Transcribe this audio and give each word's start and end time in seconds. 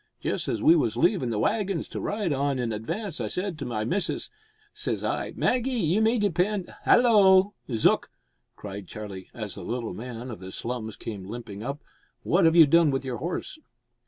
Just 0.19 0.47
as 0.47 0.63
we 0.63 0.75
was 0.75 0.97
leavin' 0.97 1.29
the 1.29 1.37
waggins 1.37 1.87
to 1.89 2.01
ride 2.01 2.33
on 2.33 2.57
in 2.57 2.73
advance 2.73 3.21
I 3.21 3.27
said 3.27 3.59
to 3.59 3.65
my 3.67 3.85
missus 3.85 4.31
says 4.73 5.03
I 5.03 5.33
Maggie, 5.35 5.69
you 5.73 6.01
may 6.01 6.17
depend" 6.17 6.73
"Hallo! 6.85 7.53
Zook," 7.71 8.09
cried 8.55 8.87
Charlie, 8.87 9.29
as 9.35 9.53
the 9.53 9.63
little 9.63 9.93
man 9.93 10.31
of 10.31 10.39
the 10.39 10.51
slums 10.51 10.95
came 10.95 11.27
limping 11.27 11.61
up, 11.61 11.83
"what 12.23 12.45
have 12.45 12.55
you 12.55 12.65
done 12.65 12.89
with 12.89 13.05
your 13.05 13.17
horse?" 13.17 13.59